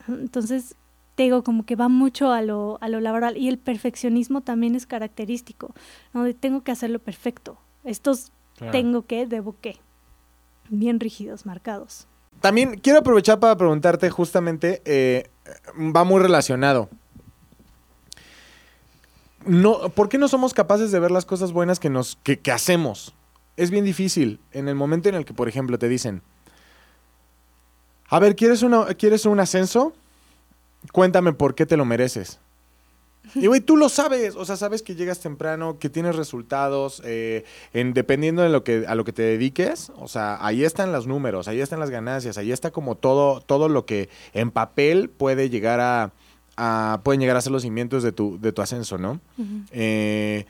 [0.07, 0.75] Entonces,
[1.15, 4.75] te digo, como que va mucho a lo, a lo laboral y el perfeccionismo también
[4.75, 5.73] es característico,
[6.13, 6.33] ¿no?
[6.35, 7.57] tengo que hacerlo perfecto.
[7.83, 8.31] Estos
[8.71, 9.77] tengo que, debo que.
[10.69, 12.07] Bien rígidos, marcados.
[12.41, 15.29] También quiero aprovechar para preguntarte justamente, eh,
[15.77, 16.89] va muy relacionado.
[19.45, 22.51] No, ¿Por qué no somos capaces de ver las cosas buenas que, nos, que, que
[22.51, 23.13] hacemos?
[23.57, 26.23] Es bien difícil en el momento en el que, por ejemplo, te dicen,
[28.07, 29.93] a ver, ¿quieres, una, ¿quieres un ascenso?
[30.91, 32.39] Cuéntame por qué te lo mereces.
[33.35, 37.43] Y güey, tú lo sabes, o sea, sabes que llegas temprano, que tienes resultados, eh,
[37.73, 41.07] en, dependiendo de lo que, a lo que te dediques, o sea, ahí están los
[41.07, 45.49] números, ahí están las ganancias, ahí está como todo, todo lo que en papel puede
[45.49, 46.11] llegar a,
[47.03, 49.19] pueden llegar a ser los cimientos de tu, de tu ascenso, ¿no?
[49.71, 50.45] Eh,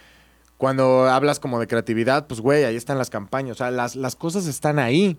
[0.58, 4.15] cuando hablas como de creatividad, pues güey, ahí están las campañas, o sea, las, las
[4.15, 5.18] cosas están ahí.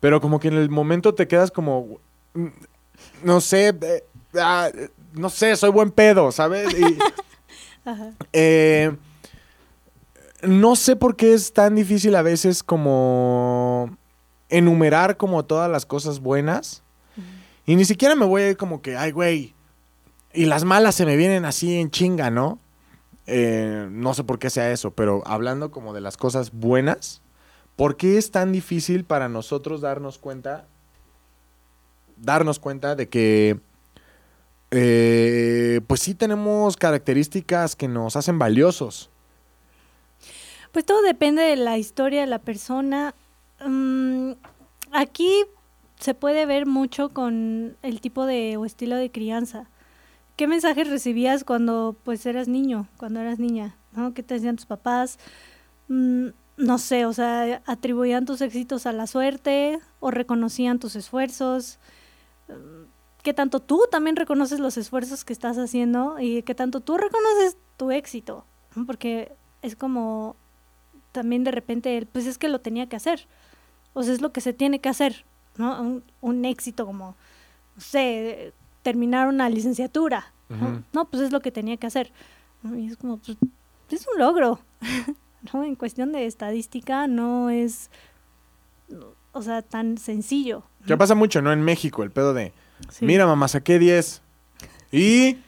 [0.00, 1.98] Pero como que en el momento te quedas como,
[2.34, 2.46] mm,
[3.24, 4.04] no sé, eh,
[4.38, 4.68] ah,
[5.12, 6.74] no sé, soy buen pedo, ¿sabes?
[8.32, 8.96] Eh,
[10.42, 13.96] no sé por qué es tan difícil a veces como
[14.48, 16.82] enumerar como todas las cosas buenas.
[17.64, 19.54] Y ni siquiera me voy a ir como que, ay, güey,
[20.32, 22.58] y las malas se me vienen así en chinga, ¿no?
[23.26, 27.22] Eh, no sé por qué sea eso, pero hablando como de las cosas buenas,
[27.76, 30.66] ¿por qué es tan difícil para nosotros darnos cuenta,
[32.16, 33.60] darnos cuenta de que
[34.70, 39.10] eh, pues sí tenemos características que nos hacen valiosos.
[40.72, 43.14] Pues todo depende de la historia de la persona.
[43.64, 44.32] Mm,
[44.92, 45.44] aquí
[45.98, 49.68] se puede ver mucho con el tipo de o estilo de crianza.
[50.36, 53.76] ¿Qué mensajes recibías cuando pues eras niño, cuando eras niña?
[53.92, 54.12] ¿no?
[54.12, 55.18] ¿Qué te decían tus papás?
[55.88, 61.78] Mm, no sé, o sea, atribuían tus éxitos a la suerte o reconocían tus esfuerzos
[63.26, 67.56] qué tanto tú también reconoces los esfuerzos que estás haciendo y qué tanto tú reconoces
[67.76, 68.44] tu éxito,
[68.86, 70.36] porque es como
[71.10, 73.26] también de repente, pues es que lo tenía que hacer,
[73.94, 75.24] o sea, es lo que se tiene que hacer,
[75.56, 76.02] ¿no?
[76.20, 77.16] Un, éxito como,
[77.74, 78.52] no sé,
[78.84, 80.32] terminar una licenciatura,
[80.92, 81.06] ¿no?
[81.06, 82.12] pues es lo que tenía que hacer.
[82.76, 83.36] Y es como, pues,
[83.90, 84.60] es un logro,
[85.52, 85.64] ¿no?
[85.64, 87.90] En cuestión de estadística no es,
[89.32, 90.64] o sea, tan sencillo.
[90.86, 91.52] Ya pasa mucho, ¿no?
[91.52, 92.52] En México, el pedo de
[93.00, 94.22] Mira, mamá, saqué 10.
[94.92, 95.38] Y.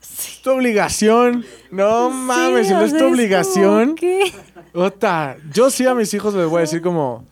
[0.00, 1.44] Es tu obligación.
[1.70, 3.94] No mames, si no es tu obligación.
[3.94, 4.32] ¿Qué?
[4.74, 7.24] Ota, yo sí a mis hijos les voy a decir como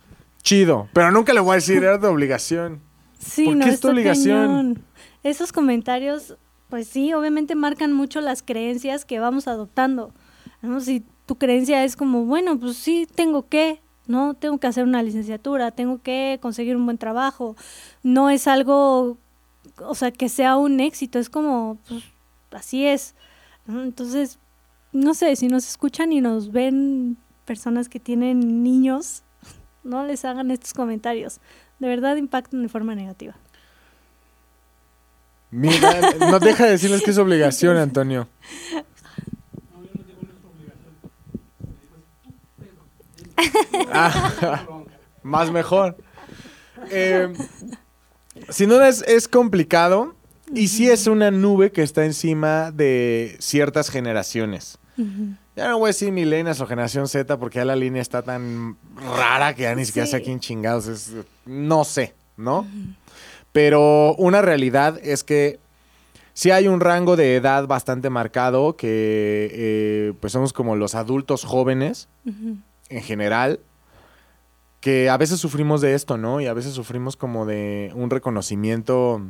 [0.42, 2.80] chido, pero nunca les voy a decir era tu obligación.
[3.18, 4.82] Sí, ¿Por qué es tu obligación?
[5.22, 6.36] Esos comentarios,
[6.68, 10.14] pues sí, obviamente marcan mucho las creencias que vamos adoptando.
[10.80, 14.34] Si tu creencia es como, bueno, pues sí, tengo que, ¿no?
[14.34, 17.56] Tengo que hacer una licenciatura, tengo que conseguir un buen trabajo.
[18.02, 19.18] No es algo
[19.78, 22.04] o sea, que sea un éxito, es como, pues,
[22.52, 23.14] así es.
[23.68, 24.38] Entonces,
[24.92, 29.22] no sé, si nos escuchan y nos ven personas que tienen niños,
[29.84, 31.40] no les hagan estos comentarios.
[31.78, 33.34] De verdad impactan de forma negativa.
[35.50, 38.26] Mira, no deja de decirles que es obligación, Antonio.
[43.92, 44.82] Ah,
[45.22, 45.96] más mejor.
[46.90, 47.32] Eh,
[48.48, 50.14] sin duda es, complicado
[50.54, 54.78] y sí es una nube que está encima de ciertas generaciones.
[55.56, 58.76] Ya no voy a decir milenias o generación Z porque ya la línea está tan
[58.96, 61.12] rara que ya ni siquiera sé quién chingados es.
[61.44, 62.66] No sé, ¿no?
[63.52, 65.58] Pero una realidad es que
[66.34, 71.44] sí hay un rango de edad bastante marcado que eh, pues somos como los adultos
[71.44, 72.08] jóvenes
[72.96, 73.60] en general
[74.80, 76.40] que a veces sufrimos de esto, ¿no?
[76.40, 79.22] Y a veces sufrimos como de un reconocimiento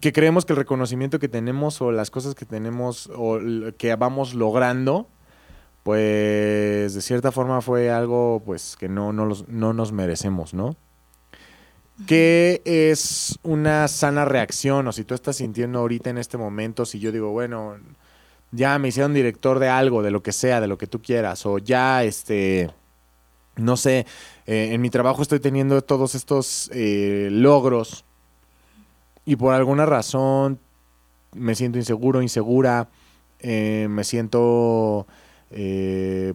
[0.00, 3.38] que creemos que el reconocimiento que tenemos o las cosas que tenemos o
[3.76, 5.08] que vamos logrando
[5.84, 10.76] pues de cierta forma fue algo pues que no, no, no nos merecemos, ¿no?
[12.06, 14.88] ¿Qué es una sana reacción?
[14.88, 17.76] O si tú estás sintiendo ahorita en este momento, si yo digo, bueno,
[18.54, 21.44] ya me hicieron director de algo, de lo que sea, de lo que tú quieras,
[21.46, 22.70] o ya, este,
[23.56, 24.06] no sé,
[24.46, 28.04] eh, en mi trabajo estoy teniendo todos estos eh, logros
[29.24, 30.58] y por alguna razón
[31.32, 32.88] me siento inseguro, insegura,
[33.40, 35.06] eh, me siento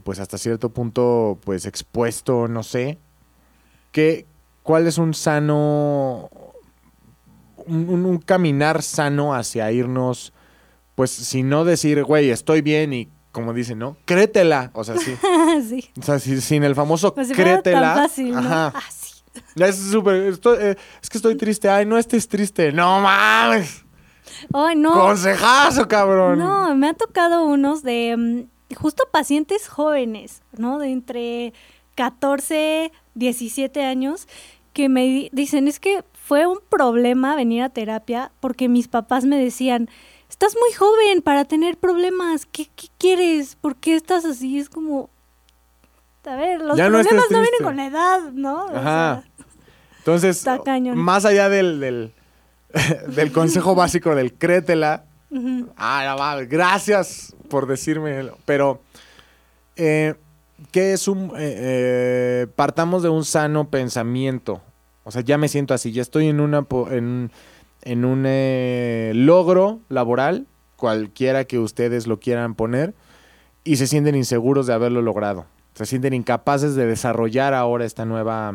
[0.03, 2.97] pues hasta cierto punto pues expuesto, no sé.
[3.91, 4.25] ¿Qué,
[4.63, 6.29] ¿Cuál es un sano,
[7.65, 10.32] un, caminar sano hacia irnos,
[10.99, 13.95] pues si no decir, güey, estoy bien y como dicen, ¿no?
[14.03, 14.69] Créetela.
[14.73, 15.15] O sea, sí.
[15.97, 17.95] O sea, sin el famoso pues créetela.
[17.95, 18.73] fácil, Ajá.
[18.75, 20.15] Ah, es súper.
[20.59, 21.69] Eh, es que estoy triste.
[21.69, 22.73] Ay, no estés triste.
[22.73, 23.85] No mames.
[24.53, 24.91] Ay, no.
[24.91, 26.38] Consejazo, cabrón.
[26.38, 28.17] No, me han tocado unos de.
[28.17, 30.79] Mm, justo pacientes jóvenes, ¿no?
[30.79, 31.53] De entre
[31.95, 34.27] 14, 17 años,
[34.73, 39.41] que me dicen, es que fue un problema venir a terapia porque mis papás me
[39.41, 39.89] decían,
[40.29, 43.55] estás muy joven para tener problemas, ¿qué, quieres?
[43.55, 44.59] ¿Por qué estás así?
[44.59, 45.09] Es como,
[46.25, 48.67] a ver, los problemas no, vienen con la edad, ¿no?
[48.67, 49.23] Ajá.
[49.97, 50.45] Entonces,
[50.95, 52.13] más allá del, del,
[53.15, 55.05] del consejo básico del créetela,
[55.77, 58.81] ah, gracias por decirme, pero
[59.75, 60.15] eh,
[60.71, 61.31] ¿qué es un...
[61.37, 64.61] Eh, eh, partamos de un sano pensamiento.
[65.03, 67.31] O sea, ya me siento así, ya estoy en, una, en,
[67.81, 68.23] en un
[69.25, 72.93] logro laboral, cualquiera que ustedes lo quieran poner,
[73.63, 75.45] y se sienten inseguros de haberlo logrado.
[75.73, 78.53] Se sienten incapaces de desarrollar ahora esta nueva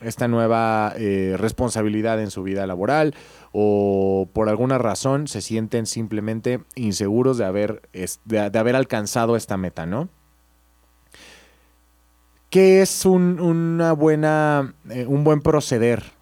[0.00, 3.14] esta nueva eh, responsabilidad en su vida laboral
[3.52, 7.82] o por alguna razón se sienten simplemente inseguros de haber,
[8.24, 10.08] de, haber alcanzado esta meta, ¿no?
[12.50, 16.13] ¿Qué es un, una buena, eh, un buen proceder?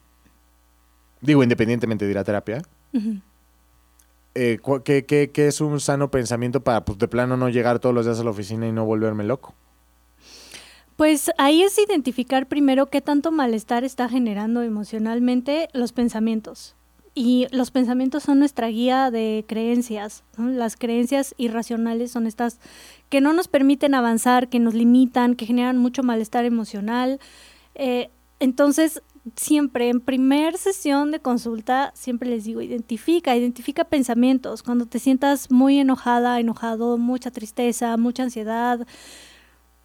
[1.23, 2.63] Digo, independientemente de ir a terapia.
[4.35, 8.05] Eh, ¿qué, qué, es un sano pensamiento para, pues, de plano no llegar todos los
[8.05, 9.55] días a la oficina y no volverme loco?
[10.97, 16.75] Pues ahí es identificar primero qué tanto malestar está generando emocionalmente los pensamientos.
[17.15, 20.25] Y los pensamientos son nuestra guía de creencias.
[20.39, 22.59] Las creencias irracionales son estas
[23.11, 27.21] que no nos permiten avanzar, que nos limitan, que generan mucho malestar emocional.
[27.75, 28.09] Eh,
[28.41, 29.03] entonces,
[29.37, 34.63] siempre en primer sesión de consulta, siempre les digo, identifica, identifica pensamientos.
[34.63, 38.87] Cuando te sientas muy enojada, enojado, mucha tristeza, mucha ansiedad,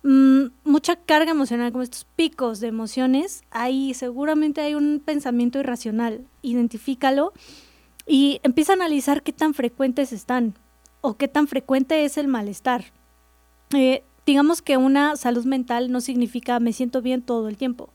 [0.04, 6.26] Mm, mucha carga emocional, como estos picos de emociones, ahí seguramente hay un pensamiento irracional.
[6.42, 7.34] Identifícalo
[8.06, 10.54] y empieza a analizar qué tan frecuentes están
[11.02, 12.86] o qué tan frecuente es el malestar.
[13.74, 17.90] Eh, digamos que una salud mental no significa me siento bien todo el tiempo.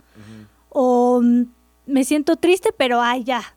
[0.72, 1.44] O mm,
[1.86, 3.54] me siento triste, pero ay, ya,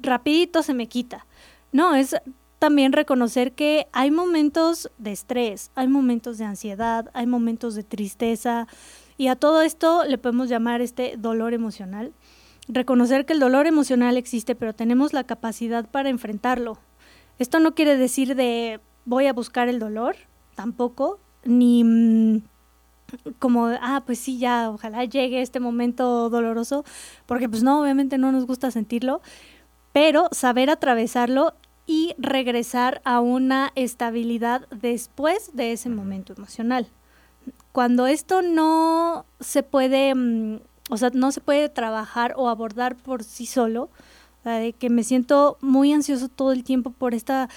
[0.00, 1.26] rapidito se me quita.
[1.72, 2.16] No, es
[2.58, 8.66] también reconocer que hay momentos de estrés, hay momentos de ansiedad, hay momentos de tristeza
[9.16, 12.12] y a todo esto le podemos llamar este dolor emocional.
[12.68, 16.78] Reconocer que el dolor emocional existe, pero tenemos la capacidad para enfrentarlo.
[17.38, 20.16] Esto no quiere decir de voy a buscar el dolor,
[20.54, 22.42] tampoco, ni mm,
[23.38, 26.84] como, ah, pues sí, ya, ojalá llegue este momento doloroso,
[27.26, 29.20] porque pues no, obviamente no nos gusta sentirlo,
[29.92, 31.54] pero saber atravesarlo
[31.86, 36.86] y regresar a una estabilidad después de ese momento emocional.
[37.72, 43.24] Cuando esto no se puede, mm, o sea, no se puede trabajar o abordar por
[43.24, 43.88] sí solo,
[44.44, 47.48] de que me siento muy ansioso todo el tiempo por esta,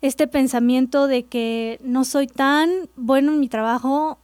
[0.00, 4.18] este pensamiento de que no soy tan bueno en mi trabajo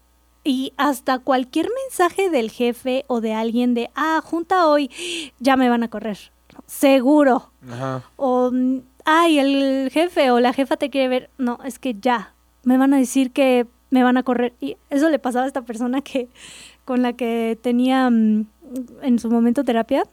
[0.47, 4.91] y hasta cualquier mensaje del jefe o de alguien de, ah, junta hoy,
[5.41, 6.19] ya me van a correr,
[6.67, 7.51] seguro.
[8.17, 8.53] O
[9.05, 11.31] ay, el jefe o la jefa te quiere ver.
[11.39, 14.53] No, es que ya, me van a decir que me van a correr.
[14.61, 16.29] Y eso le pasaba a esta persona que
[16.85, 18.47] con la que tenía mm,
[19.03, 20.05] en su momento terapia.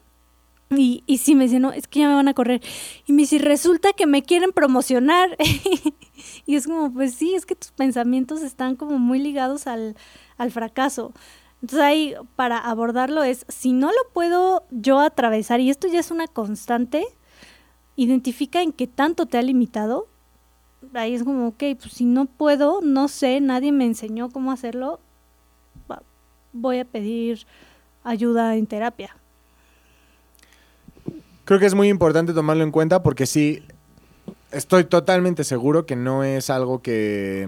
[0.77, 2.61] Y, y sí me decía, no, es que ya me van a correr.
[3.05, 5.37] Y me dice, resulta que me quieren promocionar.
[6.45, 9.95] y es como, pues sí, es que tus pensamientos están como muy ligados al,
[10.37, 11.13] al fracaso.
[11.61, 16.11] Entonces ahí para abordarlo es, si no lo puedo yo atravesar, y esto ya es
[16.11, 17.05] una constante,
[17.95, 20.07] identifica en qué tanto te ha limitado.
[20.93, 24.99] Ahí es como, ok, pues si no puedo, no sé, nadie me enseñó cómo hacerlo,
[26.53, 27.45] voy a pedir
[28.03, 29.17] ayuda en terapia.
[31.53, 33.61] Creo que es muy importante tomarlo en cuenta porque sí,
[34.51, 37.47] estoy totalmente seguro que no es algo que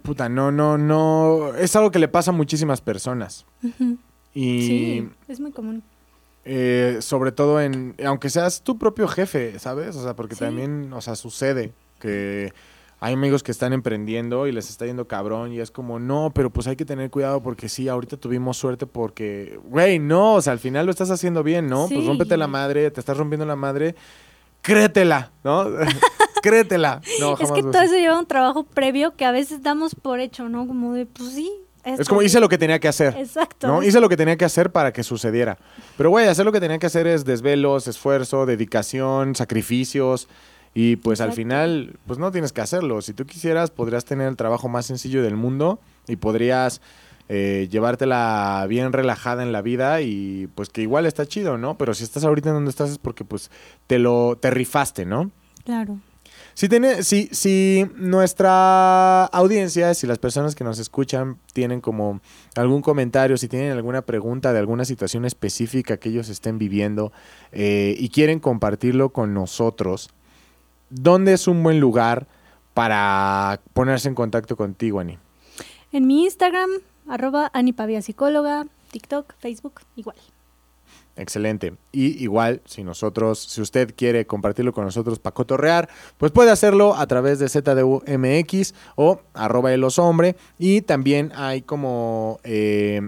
[0.00, 3.44] puta, no, no, no, es algo que le pasa a muchísimas personas.
[4.32, 5.82] Y sí, es muy común.
[6.46, 9.94] Eh, sobre todo en, aunque seas tu propio jefe, ¿sabes?
[9.96, 12.54] O sea, porque también, o sea, sucede que
[13.04, 16.48] hay amigos que están emprendiendo y les está yendo cabrón y es como, no, pero
[16.48, 20.54] pues hay que tener cuidado porque sí, ahorita tuvimos suerte porque, güey, no, o sea,
[20.54, 21.86] al final lo estás haciendo bien, ¿no?
[21.86, 23.94] Pues rómpete la madre, te estás rompiendo la madre,
[24.62, 25.66] créetela, ¿no?
[26.42, 27.02] créetela.
[27.20, 30.48] No, es que todo eso lleva un trabajo previo que a veces damos por hecho,
[30.48, 30.66] ¿no?
[30.66, 31.52] Como de, pues sí.
[31.84, 33.14] Es como hice lo que tenía que hacer.
[33.18, 33.66] Exacto.
[33.66, 33.82] ¿no?
[33.82, 35.58] Hice lo que tenía que hacer para que sucediera.
[35.98, 40.26] Pero, güey, hacer lo que tenía que hacer es desvelos, esfuerzo, dedicación, sacrificios.
[40.74, 43.00] Y pues al final, pues no tienes que hacerlo.
[43.00, 46.80] Si tú quisieras, podrías tener el trabajo más sencillo del mundo y podrías
[47.28, 51.78] eh, llevártela bien relajada en la vida y pues que igual está chido, ¿no?
[51.78, 53.50] Pero si estás ahorita en donde estás es porque pues
[53.86, 55.30] te lo, te rifaste, ¿no?
[55.64, 56.00] Claro.
[56.54, 62.20] Si, tiene, si, si nuestra audiencia, si las personas que nos escuchan tienen como
[62.56, 67.12] algún comentario, si tienen alguna pregunta de alguna situación específica que ellos estén viviendo
[67.52, 70.10] eh, y quieren compartirlo con nosotros,
[70.94, 72.26] ¿dónde es un buen lugar
[72.72, 75.18] para ponerse en contacto contigo, Ani?
[75.92, 76.70] En mi Instagram,
[77.08, 80.16] arroba Pavia Psicóloga, TikTok, Facebook, igual.
[81.16, 81.74] Excelente.
[81.92, 85.88] Y igual, si nosotros, si usted quiere compartirlo con nosotros para cotorrear,
[86.18, 89.86] pues puede hacerlo a través de ZDUMX o arroba el.
[90.58, 93.00] Y también hay como eh,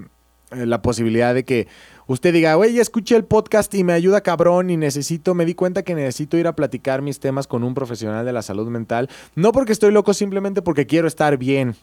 [0.50, 1.66] la posibilidad de que
[2.06, 5.54] usted diga, güey, ya escuché el podcast y me ayuda cabrón y necesito, me di
[5.54, 9.08] cuenta que necesito ir a platicar mis temas con un profesional de la salud mental.
[9.34, 11.74] No porque estoy loco, simplemente porque quiero estar bien.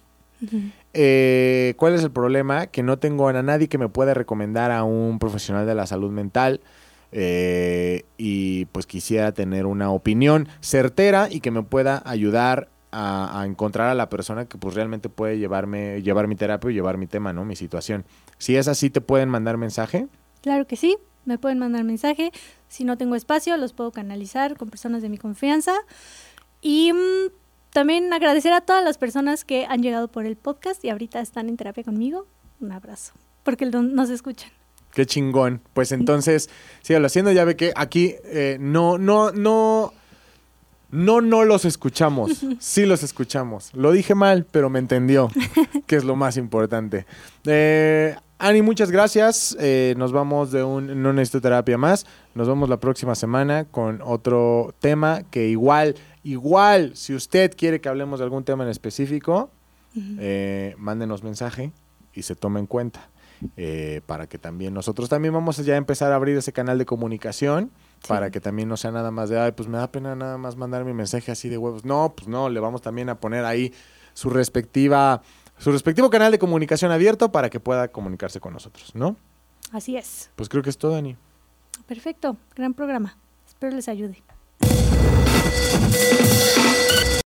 [0.93, 2.67] Eh, ¿Cuál es el problema?
[2.67, 6.11] Que no tengo a nadie que me pueda recomendar a un profesional de la salud
[6.11, 6.61] mental.
[7.15, 13.89] Eh, y pues quisiera tener una opinión certera y que me pueda ayudar a, encontrar
[13.89, 17.33] a la persona que pues realmente puede llevarme, llevar mi terapia y llevar mi tema,
[17.33, 17.43] ¿no?
[17.43, 18.05] Mi situación.
[18.37, 20.07] Si es así, ¿te pueden mandar mensaje?
[20.41, 22.31] Claro que sí, me pueden mandar mensaje.
[22.67, 25.73] Si no tengo espacio, los puedo canalizar con personas de mi confianza.
[26.61, 27.31] Y mm,
[27.71, 31.49] también agradecer a todas las personas que han llegado por el podcast y ahorita están
[31.49, 32.27] en terapia conmigo.
[32.59, 33.13] Un abrazo,
[33.43, 34.51] porque nos escuchan.
[34.93, 35.61] Qué chingón.
[35.73, 36.49] Pues entonces,
[36.81, 37.31] sígalo haciendo.
[37.31, 39.91] Ya ve que aquí eh, no, no, no,
[40.93, 42.43] no, no los escuchamos.
[42.59, 43.73] Sí los escuchamos.
[43.73, 45.29] Lo dije mal, pero me entendió,
[45.87, 47.05] que es lo más importante.
[47.45, 49.55] Eh, Ani, muchas gracias.
[49.59, 52.05] Eh, nos vamos de un No Necesito Terapia más.
[52.35, 57.89] Nos vemos la próxima semana con otro tema que igual Igual, si usted quiere que
[57.89, 59.51] hablemos de algún tema en específico,
[59.95, 61.71] eh, mándenos mensaje
[62.13, 63.09] y se tome en cuenta.
[63.57, 66.85] Eh, para que también nosotros también vamos a ya empezar a abrir ese canal de
[66.85, 67.71] comunicación
[68.07, 70.55] para que también no sea nada más de, ay, pues me da pena nada más
[70.55, 71.85] mandar mi mensaje así de huevos.
[71.85, 73.73] No, pues no, le vamos también a poner ahí
[74.13, 75.21] su respectiva,
[75.57, 79.15] su respectivo canal de comunicación abierto para que pueda comunicarse con nosotros, ¿no?
[79.71, 80.29] Así es.
[80.35, 81.17] Pues creo que es todo, Dani.
[81.87, 83.17] Perfecto, gran programa.
[83.47, 84.23] Espero les ayude.